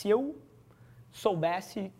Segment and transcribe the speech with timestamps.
[0.00, 0.40] se eu
[1.10, 1.92] soubesse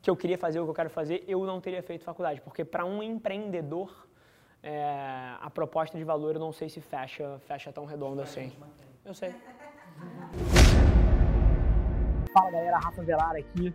[0.00, 2.64] que eu queria fazer o que eu quero fazer, eu não teria feito faculdade, porque
[2.64, 4.08] para um empreendedor
[4.62, 8.50] é, a proposta de valor eu não sei se fecha, fecha tão redondo assim.
[9.04, 9.32] Eu sei.
[12.32, 13.74] Fala galera, Rafa Velar aqui.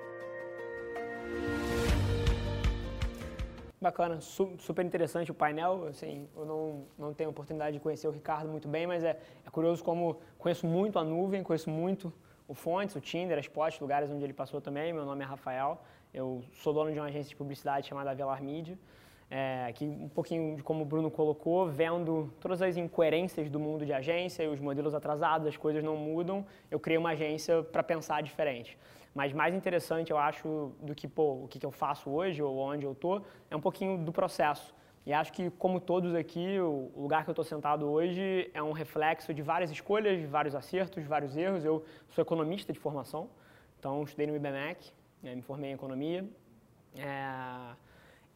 [3.81, 5.87] Bacana, su super interessante o painel.
[5.87, 9.49] Assim, eu não, não tenho oportunidade de conhecer o Ricardo muito bem, mas é, é
[9.49, 12.13] curioso como conheço muito a nuvem, conheço muito
[12.47, 14.93] o Fontes, o Tinder, as Spots, lugares onde ele passou também.
[14.93, 15.81] Meu nome é Rafael,
[16.13, 18.77] eu sou dono de uma agência de publicidade chamada Velar Media.
[19.31, 23.83] É, aqui um pouquinho de como o Bruno colocou, vendo todas as incoerências do mundo
[23.83, 27.81] de agência e os modelos atrasados, as coisas não mudam, eu criei uma agência para
[27.81, 28.77] pensar diferente.
[29.13, 32.85] Mas mais interessante, eu acho, do que pô, o que, eu faço hoje ou onde
[32.85, 34.73] eu estou, é um pouquinho do processo.
[35.05, 38.71] E acho que, como todos aqui, o lugar que eu estou sentado hoje é um
[38.71, 41.65] reflexo de várias escolhas, de vários acertos, de vários erros.
[41.65, 43.29] Eu sou economista de formação,
[43.79, 44.91] então estudei no IBMEC,
[45.23, 46.23] né, me formei em economia.
[46.95, 47.75] É,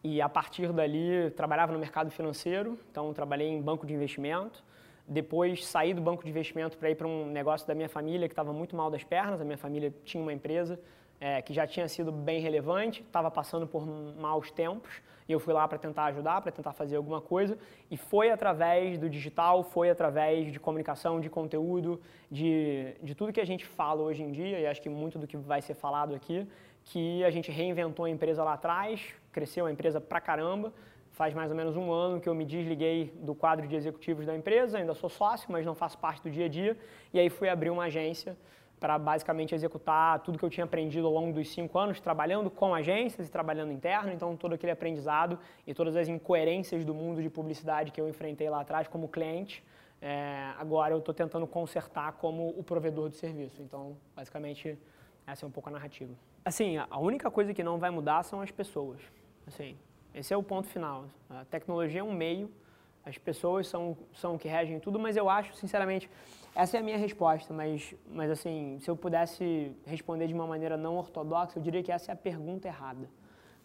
[0.04, 4.64] e a partir dali, trabalhava no mercado financeiro, então trabalhei em banco de investimento.
[5.08, 8.34] Depois saí do banco de investimento para ir para um negócio da minha família que
[8.34, 9.40] estava muito mal das pernas.
[9.40, 10.80] A minha família tinha uma empresa
[11.20, 15.54] é, que já tinha sido bem relevante, estava passando por maus tempos e eu fui
[15.54, 17.58] lá para tentar ajudar, para tentar fazer alguma coisa.
[17.90, 23.42] E foi através do digital, foi através de comunicação, de conteúdo, de, de tudo que
[23.42, 26.14] a gente fala hoje em dia, e acho que muito do que vai ser falado
[26.14, 26.48] aqui,
[26.84, 30.72] que a gente reinventou a empresa lá atrás, cresceu a empresa pra caramba
[31.16, 34.36] faz mais ou menos um ano que eu me desliguei do quadro de executivos da
[34.36, 36.78] empresa, ainda sou sócio, mas não faço parte do dia a dia,
[37.14, 38.36] e aí fui abrir uma agência
[38.82, 42.76] para basicamente executar tudo que eu tinha aprendido ao longo dos cinco anos, trabalhando com
[42.76, 47.30] agências e trabalhando interno, então todo aquele aprendizado e todas as incoerências do mundo de
[47.30, 49.64] publicidade que eu enfrentei lá atrás como cliente,
[50.02, 53.62] é, agora eu estou tentando consertar como o provedor do serviço.
[53.62, 54.78] Então, basicamente,
[55.26, 56.14] essa é um pouco a narrativa.
[56.44, 59.00] Assim, a única coisa que não vai mudar são as pessoas.
[59.48, 59.78] Assim,
[60.16, 61.06] esse é o ponto final.
[61.30, 62.50] A tecnologia é um meio,
[63.06, 66.10] as pessoas são, são o que regem tudo, mas eu acho, sinceramente,
[66.56, 70.78] essa é a minha resposta, mas, mas assim, se eu pudesse responder de uma maneira
[70.78, 73.10] não ortodoxa, eu diria que essa é a pergunta errada.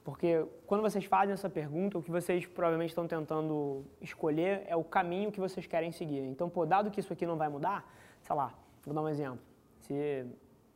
[0.02, 4.82] Porque quando vocês fazem essa pergunta, o que vocês provavelmente estão tentando escolher é o
[4.82, 6.24] caminho que vocês querem seguir.
[6.24, 7.88] Então, pô, dado que isso aqui não vai mudar,
[8.22, 8.52] sei lá,
[8.84, 9.40] vou dar um exemplo.
[9.82, 10.26] Se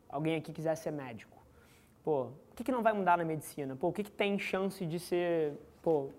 [0.09, 1.35] alguém aqui quiser ser médico,
[2.05, 3.75] Pô, o que, que não vai mudar na medicina?
[3.75, 6.11] Pô, o que, que tem chance de ser pô,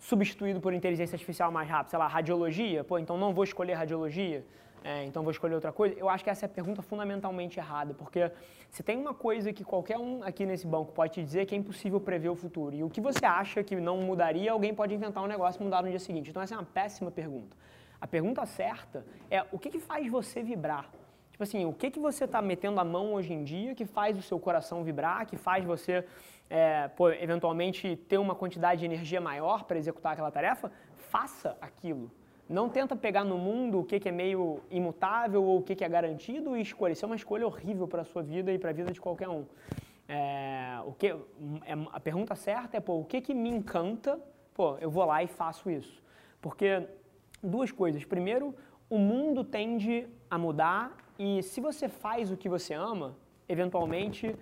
[0.00, 1.90] substituído por inteligência artificial mais rápido?
[1.90, 2.82] Sei lá, radiologia?
[2.82, 4.44] Pô, então não vou escolher radiologia?
[4.82, 5.94] É, então vou escolher outra coisa?
[5.96, 8.32] Eu acho que essa é a pergunta fundamentalmente errada, porque
[8.68, 11.58] se tem uma coisa que qualquer um aqui nesse banco pode te dizer que é
[11.58, 12.74] impossível prever o futuro.
[12.74, 15.82] E o que você acha que não mudaria, alguém pode inventar um negócio e mudar
[15.82, 16.30] no dia seguinte.
[16.30, 17.56] Então essa é uma péssima pergunta.
[18.00, 20.90] A pergunta certa é o que, que faz você vibrar?
[21.34, 24.16] Tipo assim, o que, que você está metendo a mão hoje em dia que faz
[24.16, 26.04] o seu coração vibrar, que faz você,
[26.48, 30.70] é, pô, eventualmente, ter uma quantidade de energia maior para executar aquela tarefa?
[31.10, 32.08] Faça aquilo.
[32.48, 35.82] Não tenta pegar no mundo o que, que é meio imutável ou o que, que
[35.82, 36.92] é garantido e escolha.
[36.92, 39.28] Isso é uma escolha horrível para a sua vida e para a vida de qualquer
[39.28, 39.44] um.
[40.08, 41.16] É, o que, é,
[41.92, 44.20] a pergunta certa é, pô, o que, que me encanta?
[44.54, 46.00] Pô, eu vou lá e faço isso.
[46.40, 46.86] Porque
[47.42, 48.04] duas coisas.
[48.04, 48.54] Primeiro,
[48.88, 53.16] o mundo tende a mudar e se você faz o que você ama,
[53.48, 54.34] eventualmente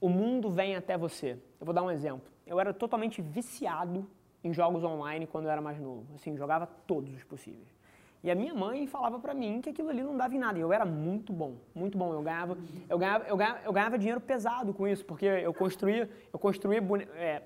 [0.00, 1.38] o mundo vem até você.
[1.60, 2.30] Eu vou dar um exemplo.
[2.46, 4.06] Eu era totalmente viciado
[4.42, 6.06] em jogos online quando eu era mais novo.
[6.14, 7.74] Assim, jogava todos os possíveis.
[8.22, 10.58] E a minha mãe falava para mim que aquilo ali não dava em nada.
[10.58, 12.12] E eu era muito bom, muito bom.
[12.12, 12.56] Eu ganhava,
[12.88, 16.82] eu ganhava, eu ganhava, eu ganhava dinheiro pesado com isso, porque eu construía, eu construía
[17.16, 17.42] é,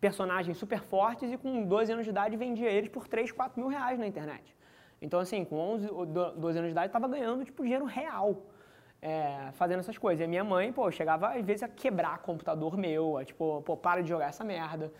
[0.00, 3.68] personagens super fortes e com 12 anos de idade vendia eles por 3, 4 mil
[3.68, 4.56] reais na internet.
[5.02, 8.46] Então, assim, com 11 ou 12 anos de idade, estava ganhando, tipo, dinheiro real.
[9.02, 10.20] É, fazendo essas coisas.
[10.20, 13.76] E a minha mãe, pô, chegava às vezes a quebrar computador meu, a, tipo, pô,
[13.76, 14.92] para de jogar essa merda.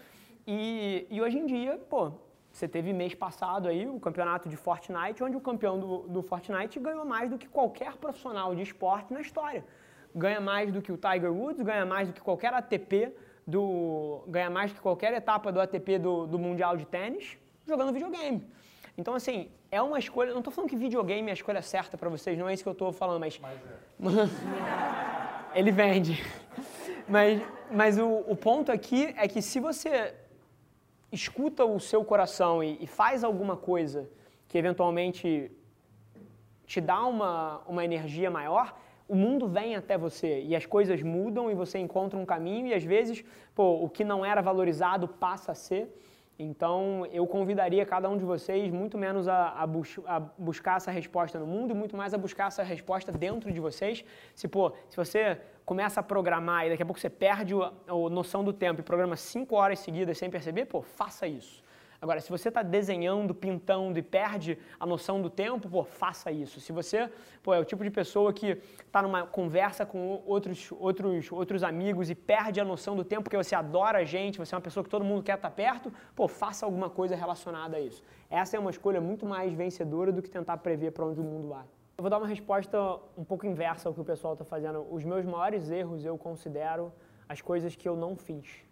[0.44, 2.10] E, e hoje em dia, pô,
[2.52, 6.80] você teve mês passado aí o campeonato de Fortnite, onde o campeão do, do Fortnite
[6.80, 9.64] ganhou mais do que qualquer profissional de esporte na história.
[10.12, 13.14] Ganha mais do que o Tiger Woods, ganha mais do que qualquer ATP,
[13.46, 17.38] do, ganha mais do que qualquer etapa do ATP do, do Mundial de Tênis,
[17.68, 18.44] jogando videogame.
[18.96, 20.32] Então, assim, é uma escolha.
[20.32, 22.68] Não estou falando que videogame é a escolha certa para vocês, não é isso que
[22.68, 23.38] eu estou falando, mas.
[23.38, 25.52] mas é.
[25.58, 26.22] Ele vende.
[27.08, 27.42] mas
[27.72, 30.14] mas o, o ponto aqui é que se você
[31.10, 34.08] escuta o seu coração e, e faz alguma coisa
[34.46, 35.50] que eventualmente
[36.66, 38.78] te dá uma, uma energia maior,
[39.08, 42.74] o mundo vem até você e as coisas mudam e você encontra um caminho e
[42.74, 43.24] às vezes,
[43.54, 45.88] pô, o que não era valorizado passa a ser.
[46.38, 50.90] Então, eu convidaria cada um de vocês muito menos a, a, bus a, buscar essa
[50.90, 54.04] resposta no mundo e muito mais a buscar essa resposta dentro de vocês.
[54.34, 58.10] Se, pô, se você começa a programar e daqui a pouco você perde a, a
[58.10, 61.62] noção do tempo e programa cinco horas seguidas sem perceber, pô, faça isso.
[62.02, 66.58] Agora, se você está desenhando, pintando e perde a noção do tempo, pô, faça isso.
[66.58, 67.08] Se você
[67.44, 72.10] pô, é o tipo de pessoa que está numa conversa com outros, outros, outros amigos
[72.10, 74.82] e perde a noção do tempo porque você adora a gente, você é uma pessoa
[74.82, 78.02] que todo mundo quer estar tá perto, pô, faça alguma coisa relacionada a isso.
[78.28, 81.50] Essa é uma escolha muito mais vencedora do que tentar prever para onde o mundo
[81.50, 81.66] vai.
[81.96, 82.76] Eu vou dar uma resposta
[83.16, 84.84] um pouco inversa ao que o pessoal está fazendo.
[84.90, 86.92] Os meus maiores erros eu considero
[87.28, 88.71] as coisas que eu não fiz.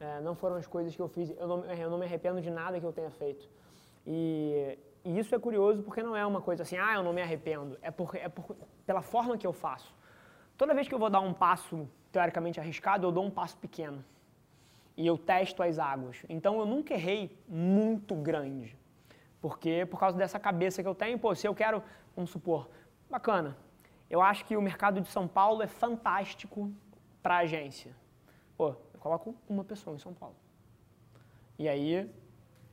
[0.00, 1.30] É, não foram as coisas que eu fiz.
[1.30, 3.48] Eu não, eu não me arrependo de nada que eu tenha feito.
[4.06, 7.20] E, e, isso é curioso porque não é uma coisa assim, ah, eu não me
[7.20, 7.76] arrependo.
[7.82, 8.56] É, por, é por,
[8.86, 9.94] pela forma que eu faço.
[10.56, 14.04] Toda vez que eu vou dar um passo teoricamente arriscado, eu dou um passo pequeno.
[14.96, 16.24] E eu testo as águas.
[16.28, 18.76] Então eu nunca errei muito grande.
[19.40, 21.82] Porque por causa dessa cabeça que eu tenho, pô, se eu quero,
[22.14, 22.68] vamos supor,
[23.10, 23.56] bacana.
[24.10, 26.72] Eu acho que o mercado de São Paulo é fantástico
[27.22, 27.94] para agência.
[28.56, 30.34] Pô, eu coloco uma pessoa em São Paulo.
[31.58, 32.10] E aí,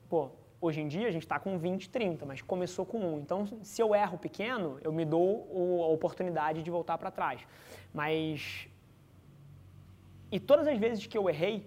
[0.10, 0.30] pô,
[0.60, 3.19] hoje em dia a gente está com 20, 30, mas começou com um.
[3.19, 7.42] Então, se eu erro pequeno, eu me dou a oportunidade de voltar para trás.
[7.94, 8.68] Mas.
[10.31, 11.66] E todas as vezes que eu errei,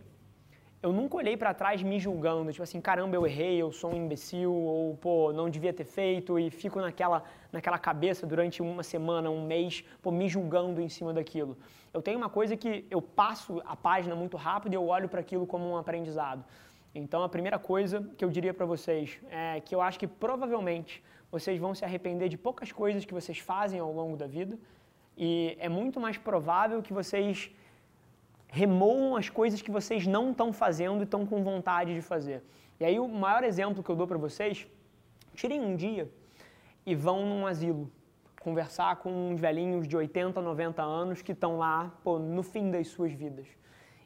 [0.80, 3.96] eu nunca olhei para trás me julgando, tipo assim, caramba, eu errei, eu sou um
[3.96, 9.28] imbecil, ou pô, não devia ter feito, e fico naquela, naquela cabeça durante uma semana,
[9.28, 11.58] um mês, pô, me julgando em cima daquilo.
[11.92, 15.20] Eu tenho uma coisa que eu passo a página muito rápido e eu olho para
[15.20, 16.44] aquilo como um aprendizado.
[16.94, 21.02] Então, a primeira coisa que eu diria para vocês é que eu acho que provavelmente
[21.30, 24.56] vocês vão se arrepender de poucas coisas que vocês fazem ao longo da vida,
[25.16, 27.50] e é muito mais provável que vocês
[28.48, 32.42] remoam as coisas que vocês não estão fazendo e estão com vontade de fazer.
[32.80, 34.66] E aí o maior exemplo que eu dou para vocês,
[35.34, 36.10] tirem um dia
[36.84, 37.90] e vão num asilo
[38.40, 42.88] conversar com uns velhinhos de 80, 90 anos que estão lá pô, no fim das
[42.88, 43.46] suas vidas.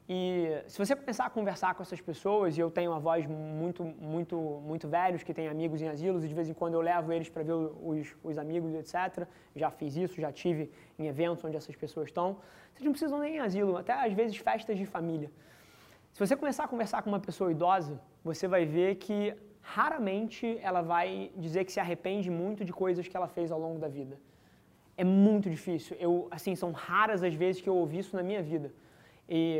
[0.08, 4.36] E se você começar a conversar com essas pessoas, e eu tenho avós muito, muito,
[4.36, 7.28] muito velhos que têm amigos em asilos, e de vez em quando eu levo eles
[7.28, 9.26] para ver os, os amigos, etc.
[9.54, 12.38] Já fiz isso, já tive em eventos onde essas pessoas estão.
[12.72, 15.30] Vocês não precisam nem em asilo, até às vezes festas de família.
[16.12, 20.82] Se você começar a conversar com uma pessoa idosa, você vai ver que raramente ela
[20.82, 24.18] vai dizer que se arrepende muito de coisas que ela fez ao longo da vida.
[24.96, 25.96] É muito difícil.
[25.98, 28.72] Eu, assim, são raras as vezes que eu ouvi isso na minha vida.
[29.28, 29.58] E,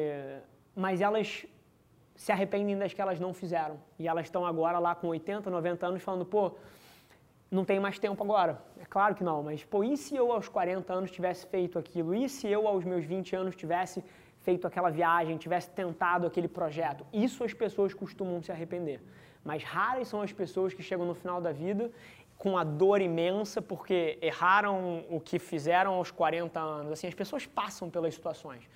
[0.75, 1.47] mas elas
[2.15, 3.79] se arrependem das que elas não fizeram.
[3.99, 6.53] E elas estão agora lá com 80, 90 anos falando, pô,
[7.51, 8.63] não tem mais tempo agora.
[8.81, 12.15] É claro que não, mas pô, e se eu aos 40 anos tivesse feito aquilo?
[12.15, 14.03] E se eu aos meus 20 anos tivesse
[14.41, 17.05] feito aquela viagem, tivesse tentado aquele projeto?
[17.13, 19.01] Isso as pessoas costumam se arrepender.
[19.45, 21.91] Mas raras são as pessoas que chegam no final da vida
[22.39, 26.93] com a dor imensa porque erraram o que fizeram aos 40 anos.
[26.93, 28.69] Assim, as pessoas passam pelas situações.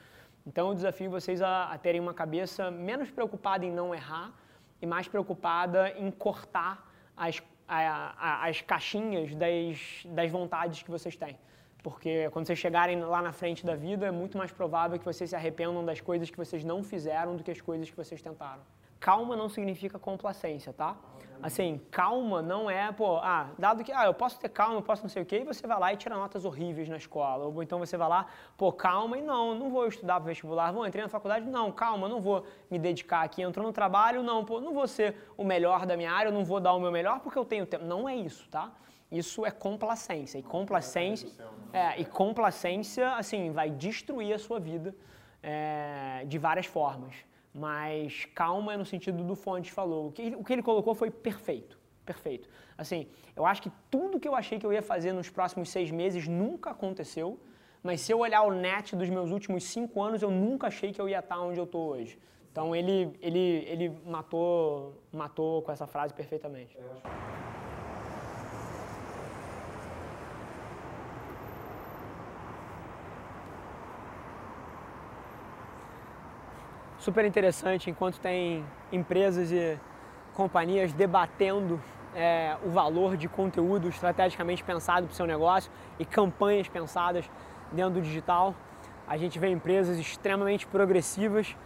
[0.46, 4.32] Então eu desafio vocês a, a terem uma cabeça menos preocupada em não errar
[4.80, 7.78] e mais preocupada em cortar as, a,
[8.16, 11.36] a, as caixinhas das, das vontades que vocês têm.
[11.82, 15.30] Porque quando vocês chegarem lá na frente da vida, é muito mais provável que vocês
[15.30, 18.62] se arrependam das coisas que vocês não fizeram do que as coisas que vocês tentaram.
[18.98, 20.96] Calma não significa complacência, tá?
[21.42, 25.02] Assim, calma não é, pô, ah, dado que, ah, eu posso ter calma, eu posso
[25.02, 27.44] não sei o quê, e você vai lá e tira notas horríveis na escola.
[27.44, 28.26] Ou então você vai lá,
[28.56, 32.08] pô, calma e não, não vou estudar para vestibular, vou entrei na faculdade, não, calma,
[32.08, 35.86] não vou me dedicar aqui, entrou no trabalho, não, pô, não vou ser o melhor
[35.86, 37.84] da minha área, eu não vou dar o meu melhor porque eu tenho tempo.
[37.84, 38.72] Não é isso, tá?
[39.10, 40.38] Isso é complacência.
[40.38, 41.28] E complacência,
[41.72, 44.94] é, e complacência, assim, vai destruir a sua vida
[45.42, 47.14] é, de várias formas.
[47.56, 50.08] Mas calma é no sentido do Fontes falou.
[50.08, 51.78] O que, o que ele colocou foi perfeito.
[52.04, 52.48] Perfeito.
[52.76, 55.90] Assim, eu acho que tudo que eu achei que eu ia fazer nos próximos seis
[55.90, 57.40] meses nunca aconteceu.
[57.82, 61.00] Mas se eu olhar o net dos meus últimos cinco anos, eu nunca achei que
[61.00, 62.18] eu ia estar onde eu estou hoje.
[62.52, 66.76] Então ele, ele, ele matou, matou com essa frase perfeitamente.
[77.06, 79.78] Super interessante enquanto tem empresas e
[80.34, 81.80] companhias debatendo
[82.12, 85.70] é, o valor de conteúdo estrategicamente pensado para o seu negócio
[86.00, 87.30] e campanhas pensadas
[87.70, 88.56] dentro do digital.
[89.06, 91.56] A gente vê empresas extremamente progressivas,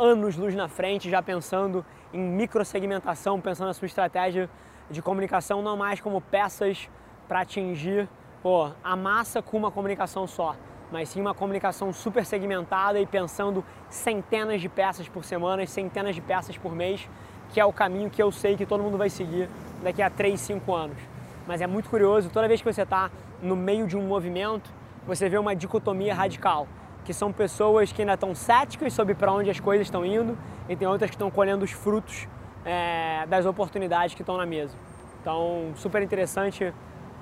[0.00, 4.50] anos luz na frente, já pensando em microsegmentação, pensando na sua estratégia
[4.90, 6.90] de comunicação não mais como peças
[7.28, 8.08] para atingir
[8.42, 10.56] pô, a massa com uma comunicação só,
[10.90, 16.20] mas sim uma comunicação super segmentada e pensando centenas de peças por semana, centenas de
[16.20, 17.08] peças por mês,
[17.50, 19.48] que é o caminho que eu sei que todo mundo vai seguir
[19.82, 20.98] daqui a 3, 5 anos.
[21.46, 23.10] Mas é muito curioso, toda vez que você está
[23.42, 24.70] no meio de um movimento,
[25.06, 26.68] você vê uma dicotomia radical,
[27.04, 30.36] que são pessoas que ainda estão céticas sobre para onde as coisas estão indo
[30.68, 32.28] e tem outras que estão colhendo os frutos
[32.64, 34.76] é, das oportunidades que estão na mesa.
[35.22, 36.72] Então, super interessante,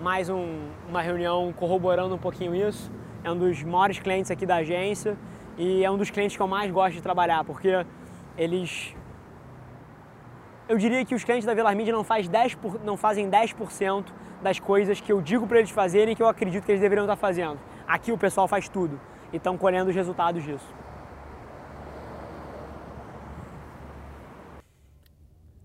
[0.00, 2.90] mais um, uma reunião corroborando um pouquinho isso.
[3.26, 5.18] É um dos maiores clientes aqui da agência
[5.58, 7.84] e é um dos clientes que eu mais gosto de trabalhar, porque
[8.38, 8.94] eles
[10.68, 14.12] eu diria que os clientes da Velar Media não, faz 10 por, não fazem 10%
[14.40, 17.04] das coisas que eu digo para eles fazerem e que eu acredito que eles deveriam
[17.04, 17.58] estar fazendo.
[17.84, 19.00] Aqui o pessoal faz tudo
[19.32, 20.72] e estão colhendo os resultados disso.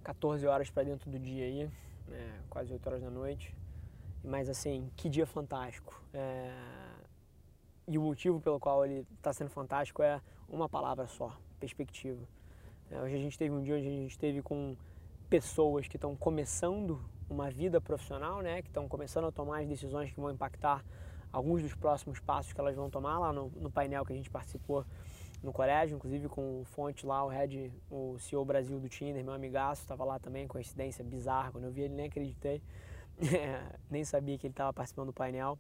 [0.04, 1.70] 14 horas para dentro do dia aí,
[2.12, 3.56] é, quase 8 horas da noite.
[4.24, 6.02] Mas assim, que dia fantástico.
[6.12, 6.50] É...
[7.88, 12.22] E o motivo pelo qual ele está sendo fantástico é uma palavra só, perspectiva.
[12.90, 14.76] É, hoje a gente teve um dia onde a gente teve com
[15.30, 20.12] pessoas que estão começando uma vida profissional, né, que estão começando a tomar as decisões
[20.12, 20.84] que vão impactar
[21.32, 24.30] alguns dos próximos passos que elas vão tomar lá no, no painel que a gente
[24.30, 24.86] participou
[25.42, 29.34] no colégio, inclusive com o Fonte lá, o head, o CEO Brasil do Tinder, meu
[29.34, 32.62] amigaço, estava lá também, coincidência bizarra, quando eu vi ele nem acreditei,
[33.18, 35.58] é, nem sabia que ele estava participando do painel,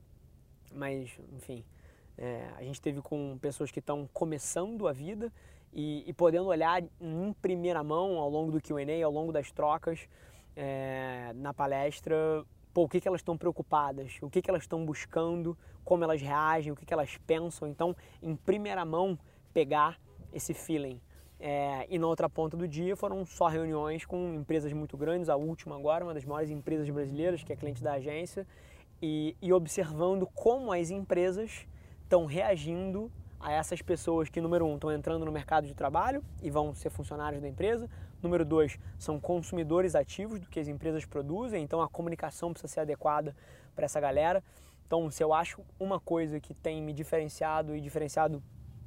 [0.71, 1.63] mas enfim,
[2.17, 5.31] é, a gente teve com pessoas que estão começando a vida
[5.73, 10.07] e, e, podendo olhar em primeira mão ao longo do Q&A, ao longo das trocas
[10.55, 12.15] é, na palestra,
[12.73, 16.21] pô, o que, que elas estão preocupadas, o que, que elas estão buscando, como elas
[16.21, 17.67] reagem, o que, que elas pensam.
[17.67, 19.17] Então, em primeira mão,
[19.53, 19.99] pegar
[20.33, 20.99] esse feeling.
[21.39, 25.35] É, e na outra ponta do dia foram só reuniões com empresas muito grandes, a
[25.35, 28.45] última agora, uma das maiores empresas brasileiras, que é cliente da agência,
[29.01, 31.65] e, e observando como as empresas
[32.11, 36.51] estão reagindo a essas pessoas que, número um, estão entrando no mercado de trabalho e
[36.51, 37.89] vão ser funcionários da empresa.
[38.21, 42.79] Número dois, são consumidores ativos do que as empresas produzem, então a comunicação precisa ser
[42.81, 43.33] adequada
[43.73, 44.43] para essa galera.
[44.85, 48.43] Então, se eu acho uma coisa que tem me diferenciado e diferenciado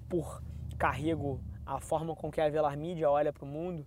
[0.07, 0.43] por
[0.77, 3.87] carrego a forma com que a Velar Mídia olha para o mundo,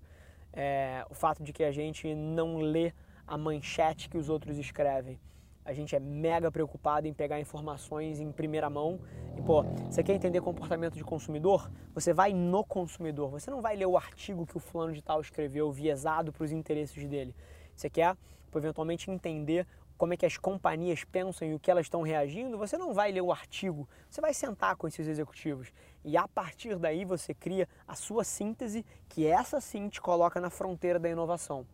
[0.52, 2.92] é o fato de que a gente não lê
[3.28, 5.20] a manchete que os outros escrevem.
[5.68, 9.02] A gente é mega preocupado em pegar informações em primeira mão.
[9.38, 11.70] E, pô, você quer entender comportamento de consumidor?
[11.94, 13.30] Você vai no consumidor.
[13.32, 16.54] Você não vai ler o artigo que o fulano de tal escreveu, viesado para os
[16.54, 17.36] interesses dele.
[17.76, 18.16] Você quer,
[18.56, 22.78] eventualmente, entender como é que as companhias pensam e o que elas estão reagindo, você
[22.78, 25.74] não vai ler o artigo, você vai sentar com esses executivos
[26.06, 30.50] e a partir daí você cria a sua síntese, que essa sim te coloca na
[30.50, 31.66] fronteira da inovação.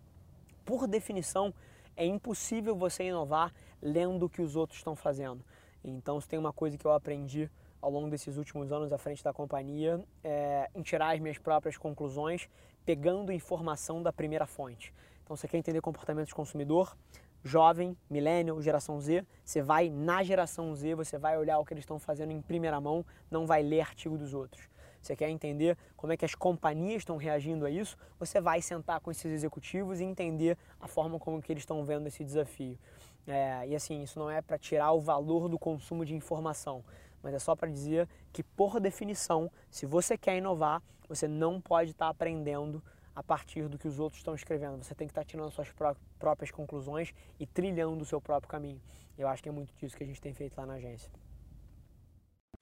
[0.66, 1.54] Por definição,
[1.96, 5.44] é impossível você inovar lendo o que os outros estão fazendo.
[5.84, 7.50] Então, se tem uma coisa que eu aprendi
[7.82, 11.78] ao longo desses últimos anos à frente da companhia, é em tirar as minhas próprias
[11.78, 12.50] conclusões,
[12.86, 14.94] pegando informação da primeira fonte.
[15.24, 16.96] Então, você quer entender comportamento de consumidor,
[17.44, 21.84] jovem, millennial, geração Z, você vai na geração Z, você vai olhar o que eles
[21.84, 24.70] estão fazendo em primeira mão, não vai ler artigo dos outros.
[25.04, 29.02] Você quer entender como é que as companhias estão reagindo a isso, você vai sentar
[29.02, 32.80] com esses executivos e entender a forma como que eles estão vendo esse desafio.
[33.28, 36.84] É, e assim, isso não é para tirar o valor do consumo de informação,
[37.22, 41.92] mas é só para dizer que, por definição, se você quer inovar, você não pode
[41.92, 42.82] estar tá aprendendo
[43.14, 44.82] a partir do que os outros estão escrevendo.
[44.82, 48.50] Você tem que estar tá tirando suas pró próprias conclusões e trilhando o seu próprio
[48.50, 48.82] caminho.
[49.18, 51.12] Eu acho que é muito disso que a gente tem feito lá na agência.